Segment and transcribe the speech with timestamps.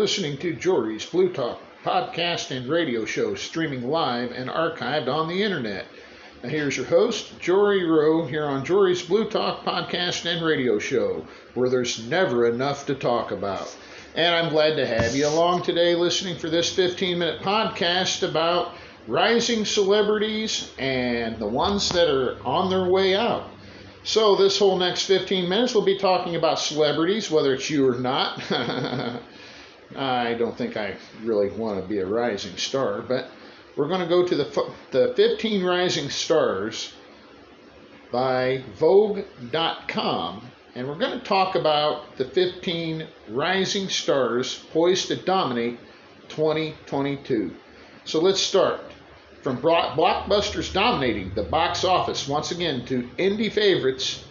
[0.00, 5.42] listening to Jory's Blue Talk podcast and radio show, streaming live and archived on the
[5.42, 5.84] internet.
[6.42, 11.26] Now, here's your host, Jory Rowe, here on Jory's Blue Talk podcast and radio show,
[11.52, 13.76] where there's never enough to talk about.
[14.14, 18.72] And I'm glad to have you along today listening for this 15 minute podcast about
[19.06, 23.50] rising celebrities and the ones that are on their way out.
[24.02, 27.98] So, this whole next 15 minutes, we'll be talking about celebrities, whether it's you or
[27.98, 28.42] not.
[29.96, 33.28] I don't think I really want to be a rising star, but
[33.76, 36.92] we're going to go to the, the 15 Rising Stars
[38.12, 40.42] by Vogue.com,
[40.74, 45.78] and we're going to talk about the 15 rising stars poised to dominate
[46.28, 47.54] 2022.
[48.04, 48.80] So let's start.
[49.42, 54.24] From blockbusters dominating the box office once again to indie favorites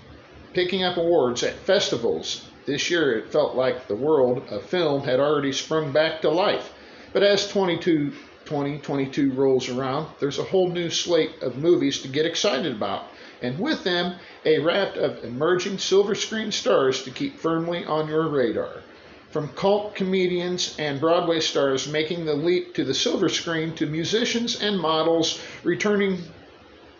[0.53, 2.48] picking up awards at festivals.
[2.69, 6.71] This year it felt like the world of film had already sprung back to life.
[7.13, 8.11] But as 22,
[8.45, 13.05] 2022 rolls around, there's a whole new slate of movies to get excited about.
[13.41, 18.27] And with them, a raft of emerging silver screen stars to keep firmly on your
[18.27, 18.83] radar.
[19.31, 24.61] From cult comedians and Broadway stars making the leap to the silver screen to musicians
[24.61, 26.21] and models returning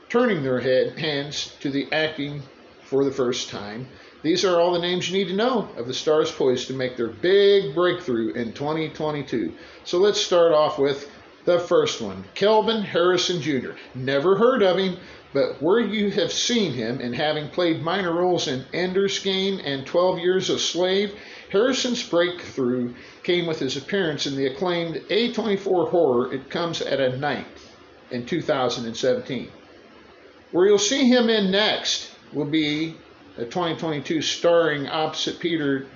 [0.10, 2.42] turning their head, hands to the acting
[2.82, 3.88] for the first time.
[4.22, 6.98] These are all the names you need to know of the stars poised to make
[6.98, 9.54] their big breakthrough in 2022.
[9.86, 11.10] So let's start off with
[11.46, 13.72] the first one Kelvin Harrison Jr.
[13.96, 14.98] Never heard of him,
[15.32, 19.86] but where you have seen him and having played minor roles in Ender's Game and
[19.86, 21.18] 12 Years a Slave,
[21.50, 27.18] Harrison's breakthrough came with his appearance in the acclaimed A24 horror It Comes at a
[27.18, 27.48] Night
[28.12, 29.50] in 2017.
[30.52, 32.96] Where you'll see him in next will be
[33.38, 35.88] a 2022 starring opposite Peter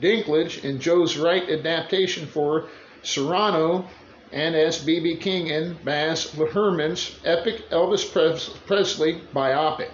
[0.00, 2.68] Dinklage in Joe's Wright adaptation for
[3.02, 3.88] Cyrano,
[4.32, 5.16] and as B.B.
[5.16, 8.04] King in Baz Luhrmann's epic Elvis
[8.66, 9.90] Presley biopic.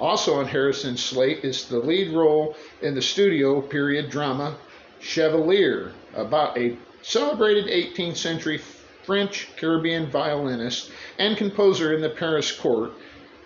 [0.00, 4.56] Also on Harrison's slate is the lead role in the studio period drama
[5.00, 8.58] Chevalier, about a celebrated 18th century
[9.04, 12.92] French Caribbean violinist and composer in the Paris court,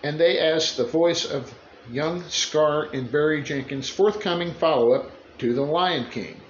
[0.04, 1.52] and they as the voice of
[1.90, 6.40] young Scar in Barry Jenkins' forthcoming follow up to The Lion King.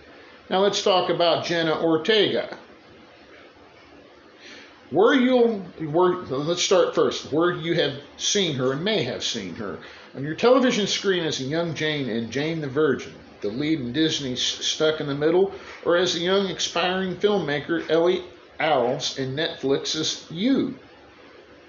[0.51, 2.57] Now let's talk about Jenna Ortega.
[4.91, 5.59] Where you'll,
[5.91, 7.31] where, let's start first.
[7.31, 9.81] Where you have seen her and may have seen her.
[10.15, 13.13] On your television screen as a young Jane in Jane the Virgin,
[13.43, 15.53] the lead in Disney's Stuck in the Middle,
[15.85, 18.25] or as a young expiring filmmaker Ellie
[18.59, 20.79] Owls in Netflix's You.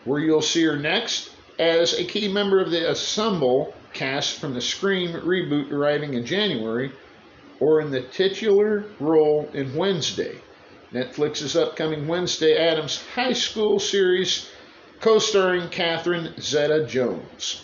[0.06, 4.62] Where you'll see her next as a key member of the Ensemble cast from the
[4.62, 6.92] Scream reboot arriving in January,
[7.60, 10.40] or in the titular role in Wednesday.
[10.94, 14.50] Netflix's upcoming Wednesday Addams High School series,
[15.02, 17.64] co starring Catherine Zeta Jones.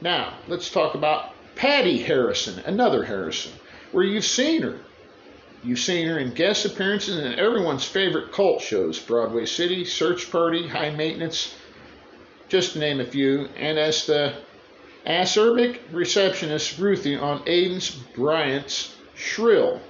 [0.00, 3.52] Now, let's talk about Patti Harrison, another Harrison,
[3.90, 4.78] where you've seen her.
[5.64, 10.68] You've seen her in guest appearances in everyone's favorite cult shows Broadway City, Search Party,
[10.68, 11.52] High Maintenance,
[12.48, 14.34] just to name a few, and as the
[15.06, 17.80] acerbic receptionist Ruthie on Aidan
[18.14, 19.80] Bryant's Shrill.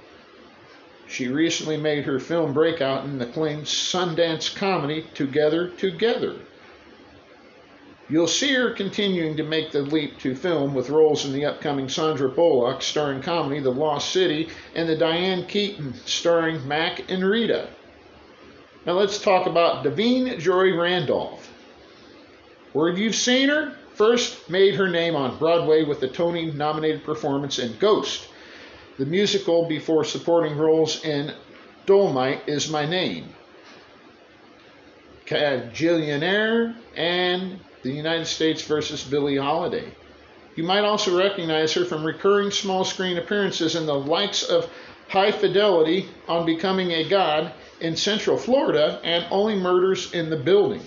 [1.07, 6.35] She recently made her film breakout in the acclaimed Sundance comedy Together Together.
[8.09, 11.89] You'll see her continuing to make the leap to film with roles in the upcoming
[11.89, 17.69] Sandra Bullock starring comedy The Lost City and the Diane Keaton starring Mack and Rita.
[18.85, 21.51] Now let's talk about Da'Vine Joy Randolph.
[22.73, 27.59] Where you've seen her, first made her name on Broadway with the Tony nominated performance
[27.59, 28.27] in Ghost
[28.99, 31.33] the musical before supporting roles in
[31.87, 33.29] Dolemite is My Name,
[35.25, 39.85] Gillionaire, and The United States versus Billie Holiday.
[40.57, 44.69] You might also recognize her from recurring small screen appearances in the likes of
[45.07, 50.81] High Fidelity on Becoming a God in Central Florida and Only Murders in the Building.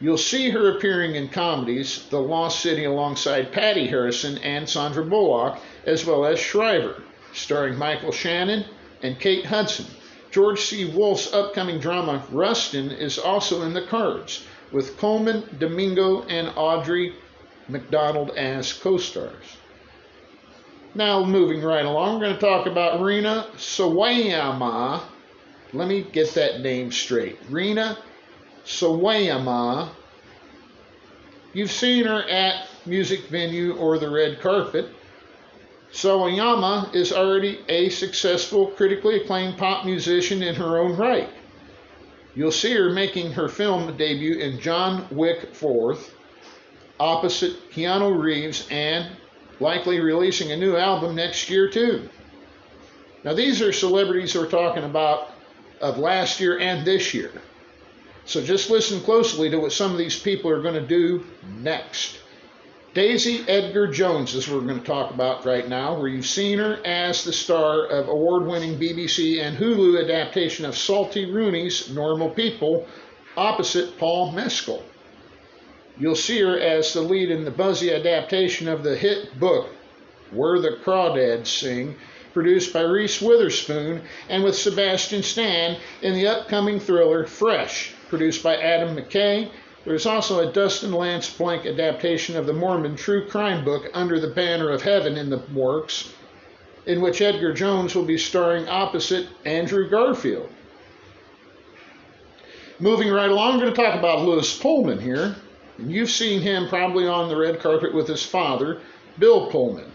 [0.00, 5.58] You'll see her appearing in comedies The Lost City alongside Patti Harrison and Sandra Bullock
[5.84, 7.02] as well as Shriver,
[7.34, 8.64] starring Michael Shannon
[9.02, 9.86] and Kate Hudson.
[10.30, 10.86] George C.
[10.86, 17.14] Wolfe's upcoming drama Rustin is also in the cards, with Colman, Domingo and Audrey
[17.68, 19.56] McDonald as co stars.
[20.94, 25.02] Now, moving right along, we're going to talk about Rina Sawayama.
[25.72, 27.38] Let me get that name straight.
[27.48, 27.98] Rina
[28.70, 29.46] Sawayama.
[29.46, 29.94] Ah.
[31.52, 34.88] You've seen her at music venue or the red carpet
[35.92, 41.28] Sawayama is already a successful, critically acclaimed pop musician in her own right.
[42.34, 46.10] You'll see her making her film debut in John Wick 4th,
[47.00, 49.10] opposite Keanu Reeves, and
[49.58, 52.08] likely releasing a new album next year, too.
[53.24, 55.32] Now, these are celebrities we're talking about
[55.80, 57.32] of last year and this year.
[58.30, 61.26] So just listen closely to what some of these people are going to do
[61.58, 62.16] next.
[62.94, 66.60] Daisy Edgar Jones is what we're going to talk about right now, where you've seen
[66.60, 72.30] her as the star of award winning BBC and Hulu adaptation of Sally Rooney's Normal
[72.30, 72.86] People
[73.36, 74.84] opposite Paul Mescal.
[75.98, 79.70] You'll see her as the lead in the buzzy adaptation of the hit book
[80.30, 81.96] Where the Crawdads Sing,
[82.32, 88.56] produced by Reese Witherspoon and with Sebastian Stan in the upcoming thriller Fresh, produced by
[88.56, 89.50] Adam McKay
[89.84, 94.28] there's also a Dustin Lance Black adaptation of the Mormon true crime book Under the
[94.28, 96.12] Banner of Heaven in the works,
[96.84, 100.50] in which Edgar Jones will be starring opposite Andrew Garfield.
[102.78, 105.36] Moving right along, we're going to talk about Lewis Pullman here.
[105.78, 108.82] You've seen him probably on the red carpet with his father,
[109.18, 109.90] Bill Pullman.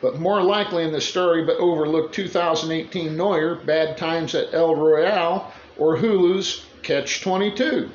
[0.00, 5.52] But more likely in the story but overlooked 2018 Noir, Bad Times at El Royale,
[5.78, 7.90] or Hulu's Catch 22.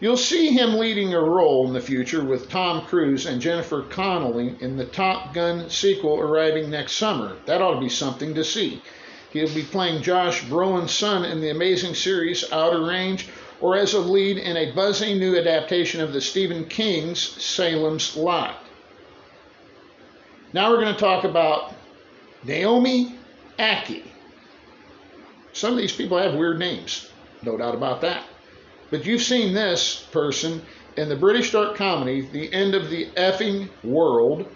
[0.00, 4.56] You'll see him leading a role in the future with Tom Cruise and Jennifer Connelly
[4.60, 7.36] in the Top Gun sequel arriving next summer.
[7.44, 8.82] That ought to be something to see.
[9.30, 13.28] He'll be playing Josh Brolin's son in the amazing series Outer Range
[13.60, 18.56] or as a lead in a buzzing new adaptation of the Stephen King's Salem's Lot.
[20.54, 21.74] Now we're going to talk about
[22.42, 23.16] Naomi
[23.58, 24.04] Ackie.
[25.52, 27.11] Some of these people have weird names,
[27.42, 28.24] no doubt about that.
[28.90, 30.62] But you've seen this person
[30.96, 34.46] in the British dark comedy, The End of the Effing World,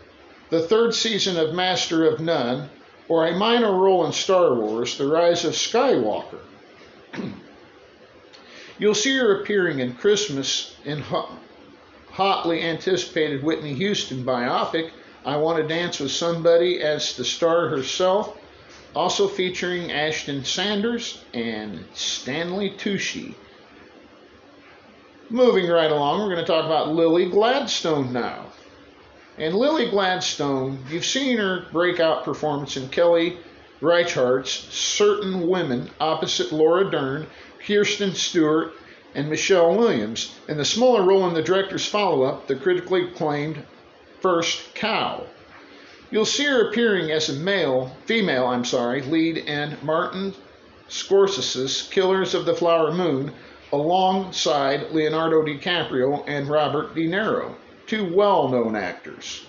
[0.50, 2.68] the third season of Master of None,
[3.08, 6.40] or a minor role in Star Wars, The Rise of Skywalker.
[8.78, 11.02] You'll see her appearing in Christmas in
[12.10, 14.90] hotly anticipated Whitney Houston biopic,
[15.24, 18.35] I Want to Dance with Somebody as the star herself,
[18.96, 23.34] also featuring Ashton Sanders and Stanley Tucci.
[25.28, 28.46] Moving right along, we're going to talk about Lily Gladstone now.
[29.36, 33.36] And Lily Gladstone, you've seen her breakout performance in Kelly
[33.82, 37.26] Reichardt's Certain Women opposite Laura Dern,
[37.66, 38.72] Kirsten Stewart,
[39.14, 43.62] and Michelle Williams, in the smaller role in the director's follow up, the critically acclaimed
[44.20, 45.26] First Cow.
[46.10, 50.34] You'll see her appearing as a male, female, I'm sorry, lead in Martin
[50.88, 53.32] Scorsese's Killers of the Flower Moon,
[53.72, 57.54] alongside Leonardo DiCaprio and Robert De Niro,
[57.88, 59.44] two well known actors.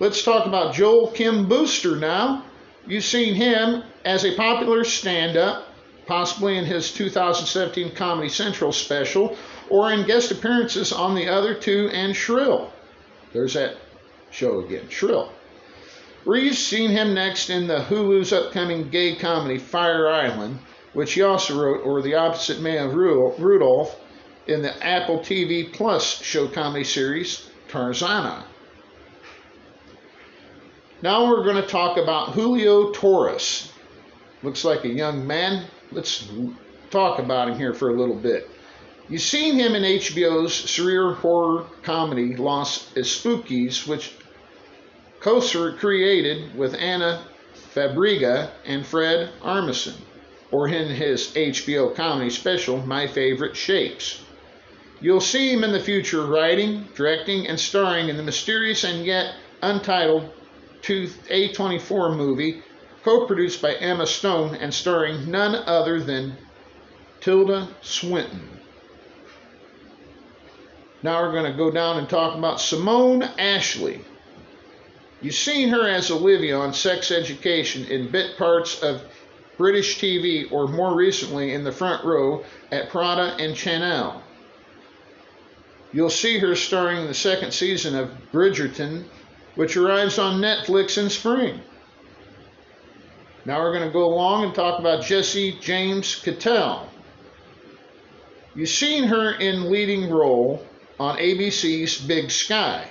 [0.00, 2.44] Let's talk about Joel Kim Booster now.
[2.84, 5.68] You've seen him as a popular stand up,
[6.06, 9.36] possibly in his 2017 Comedy Central special,
[9.70, 12.72] or in guest appearances on the other two and Shrill.
[13.32, 13.76] There's that
[14.34, 15.32] show again, Shrill.
[16.26, 20.58] You've seen him next in the Hulu's upcoming gay comedy Fire Island,
[20.92, 23.98] which he also wrote, or The Opposite Man of Rudolph,
[24.46, 28.44] in the Apple TV Plus show comedy series Tarzana.
[31.02, 33.72] Now we're going to talk about Julio Torres.
[34.42, 35.66] Looks like a young man.
[35.92, 36.28] Let's
[36.90, 38.50] talk about him here for a little bit.
[39.08, 44.14] You've seen him in HBO's surreal horror comedy Los Espookys, which
[45.24, 47.24] Koser created with Ana
[47.74, 49.94] Fabrega and Fred Armisen
[50.50, 54.20] or in his HBO comedy special, My Favorite Shapes.
[55.00, 59.34] You'll see him in the future writing, directing, and starring in the mysterious and yet
[59.62, 60.30] untitled
[60.82, 62.62] A24 movie,
[63.02, 66.36] co produced by Emma Stone and starring none other than
[67.22, 68.60] Tilda Swinton.
[71.02, 74.04] Now we're going to go down and talk about Simone Ashley.
[75.24, 79.00] You've seen her as Olivia on Sex Education in bit parts of
[79.56, 84.22] British TV, or more recently in the front row at Prada and Chanel.
[85.94, 89.04] You'll see her starring in the second season of Bridgerton,
[89.54, 91.58] which arrives on Netflix in spring.
[93.46, 96.86] Now we're going to go along and talk about Jessie James Cattell.
[98.54, 100.62] You've seen her in leading role
[101.00, 102.90] on ABC's Big Sky.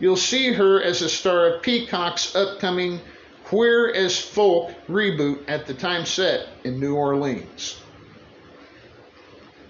[0.00, 3.00] You'll see her as a star of Peacock's upcoming
[3.44, 7.80] Queer as Folk reboot at the time set in New Orleans.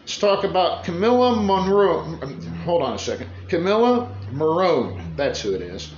[0.00, 2.00] Let's talk about Camilla Monroe.
[2.00, 3.30] Um, hold on a second.
[3.48, 5.92] Camilla Morrone, that's who it is.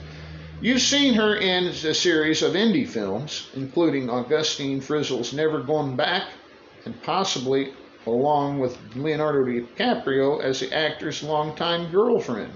[0.60, 6.24] You've seen her in a series of indie films, including Augustine Frizzell's Never Going Back,
[6.84, 7.72] and possibly
[8.06, 12.52] along with Leonardo DiCaprio as the actor's longtime girlfriend.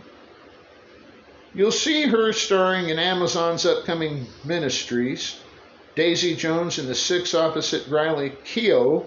[1.54, 5.38] You'll see her starring in Amazon's upcoming ministries,
[5.94, 9.06] Daisy Jones and the Six Opposite Riley Keough,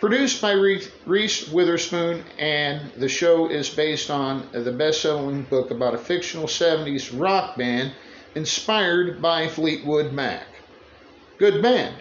[0.00, 5.94] produced by Reese Witherspoon, and the show is based on the best selling book about
[5.94, 7.92] a fictional 70s rock band
[8.34, 10.46] inspired by Fleetwood Mac.
[11.36, 11.94] Good band.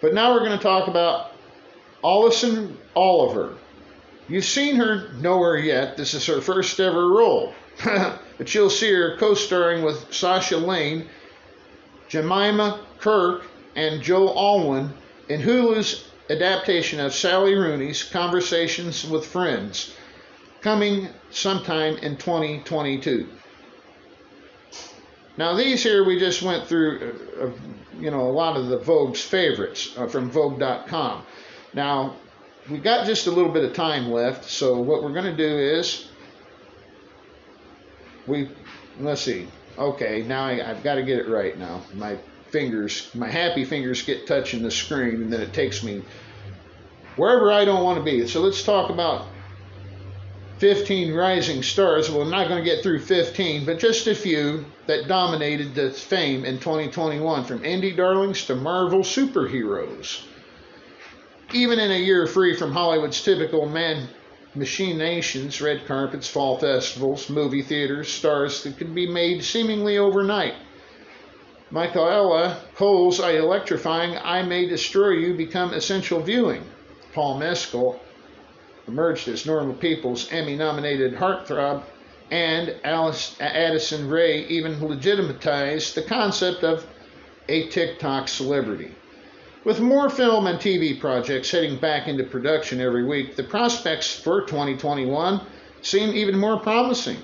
[0.00, 1.32] But now we're going to talk about
[2.02, 3.58] Alison Oliver.
[4.28, 5.96] You've seen her nowhere yet.
[5.96, 7.54] This is her first ever role.
[7.84, 11.06] but you'll see her co starring with Sasha Lane,
[12.08, 14.92] Jemima Kirk, and Joe Alwyn
[15.28, 19.94] in Hulu's adaptation of Sally Rooney's Conversations with Friends,
[20.60, 23.28] coming sometime in 2022.
[25.36, 27.50] Now these here we just went through, uh, uh,
[28.00, 31.22] you know, a lot of the Vogue's favorites uh, from Vogue.com.
[31.74, 32.16] Now
[32.70, 35.58] we got just a little bit of time left, so what we're going to do
[35.58, 36.08] is
[38.26, 38.50] we
[38.98, 39.48] let's see.
[39.78, 41.82] Okay, now I, have got to get it right now.
[41.94, 42.18] My
[42.50, 46.02] fingers, my happy fingers get touching the screen, and then it takes me
[47.16, 48.26] wherever I don't want to be.
[48.26, 49.26] So let's talk about
[50.58, 52.10] 15 rising stars.
[52.10, 55.90] Well, I'm not going to get through 15, but just a few that dominated the
[55.90, 60.22] fame in 2021 from indie darlings to Marvel superheroes.
[61.52, 64.08] Even in a year free from Hollywood's typical man
[64.54, 70.54] machinations, red carpets, fall festivals, movie theaters, stars that could be made seemingly overnight.
[71.70, 76.64] Michaela Coel's I electrifying I May Destroy You become essential viewing.
[77.12, 78.00] Paul Mescal
[78.88, 81.82] emerged as Normal People's Emmy nominated heartthrob,
[82.30, 86.86] and Alice, Addison Rae even legitimatized the concept of
[87.48, 88.92] a TikTok celebrity.
[89.66, 94.42] With more film and TV projects heading back into production every week, the prospects for
[94.42, 95.40] 2021
[95.82, 97.16] seem even more promising.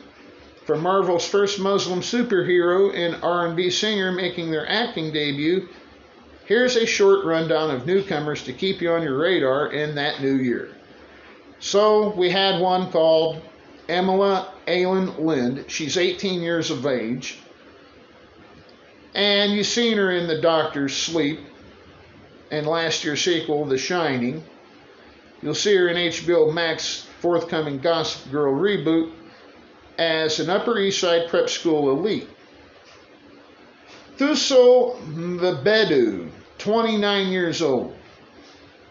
[0.66, 5.68] From Marvel's first Muslim superhero and R&B singer making their acting debut,
[6.44, 10.34] here's a short rundown of newcomers to keep you on your radar in that new
[10.34, 10.75] year.
[11.61, 13.40] So we had one called
[13.88, 15.66] Emila Alyn Lind.
[15.68, 17.38] She's 18 years of age.
[19.14, 21.38] And you've seen her in The Doctor's Sleep
[22.52, 24.44] and last year's sequel, The Shining.
[25.40, 29.11] You'll see her in HBO Max forthcoming Gossip Girl reboot
[29.99, 32.28] as an Upper East Side prep school elite.
[34.18, 37.97] Thuso Mbedu, 29 years old.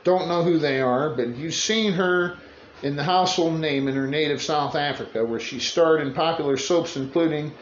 [0.03, 2.38] Don't know who they are, but you've seen her
[2.82, 6.98] in the household name in her native South Africa, where she starred in popular soaps
[6.98, 7.53] including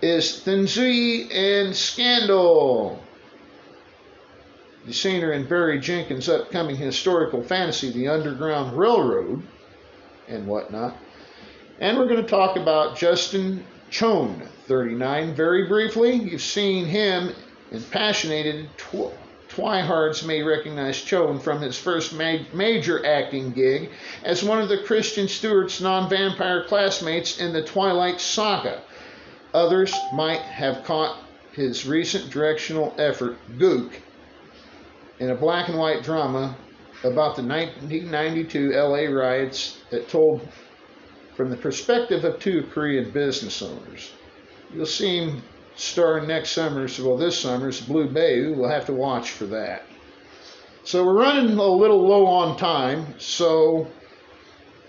[0.00, 3.02] Is Thinzui and Scandal.
[4.92, 9.42] Seen her in Barry Jenkins' upcoming historical fantasy, The Underground Railroad,
[10.28, 10.96] and whatnot.
[11.80, 16.14] And we're going to talk about Justin Chon, 39, very briefly.
[16.14, 17.34] You've seen him
[17.70, 18.68] in Passionated.
[18.76, 19.14] Tw-
[19.48, 23.90] Twihards may recognize Chon from his first ma- major acting gig
[24.22, 28.82] as one of the Kristen Stewart's non vampire classmates in the Twilight Saga.
[29.54, 31.18] Others might have caught
[31.52, 33.90] his recent directional effort, Gook,
[35.20, 36.56] in a black and white drama
[37.02, 40.46] about the 1992 LA riots that told
[41.36, 44.12] from the perspective of two Korean business owners.
[44.74, 45.42] You'll see him
[45.76, 48.54] star next summer's, well, this summer's Blue Bayou.
[48.54, 49.84] We'll have to watch for that.
[50.84, 53.86] So we're running a little low on time, so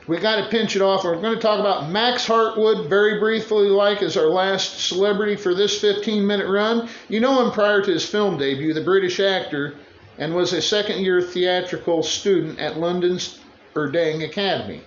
[0.07, 1.03] we got to pinch it off.
[1.03, 5.53] We're going to talk about Max Harwood very briefly, like as our last celebrity for
[5.53, 6.89] this 15 minute run.
[7.09, 9.75] You know him prior to his film debut, the British actor,
[10.19, 13.39] and was a second year theatrical student at London's
[13.73, 14.81] Erdang Academy.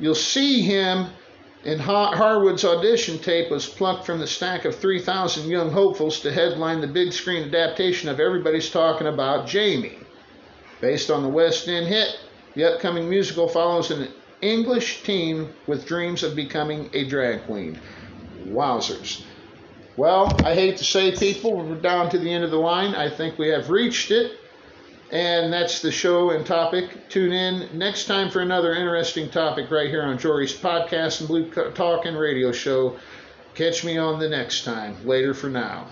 [0.00, 1.10] You'll see him
[1.64, 6.80] in Harwood's audition tape was plucked from the stack of 3,000 young hopefuls to headline
[6.80, 9.98] the big screen adaptation of Everybody's Talking About Jamie.
[10.80, 12.20] Based on the West End hit,
[12.54, 14.08] the upcoming musical follows an
[14.40, 17.78] English teen with dreams of becoming a drag queen.
[18.46, 19.22] Wowzers.
[19.96, 22.94] Well, I hate to say, people, we're down to the end of the line.
[22.94, 24.38] I think we have reached it.
[25.10, 27.08] And that's the show and topic.
[27.08, 31.50] Tune in next time for another interesting topic right here on Jory's podcast and Blue
[31.50, 32.98] Talk and radio show.
[33.54, 35.06] Catch me on the next time.
[35.06, 35.88] Later for now.